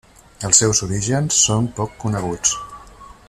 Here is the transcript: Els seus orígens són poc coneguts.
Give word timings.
Els 0.47 0.61
seus 0.63 0.81
orígens 0.87 1.37
són 1.49 1.69
poc 1.81 1.95
coneguts. 2.05 2.57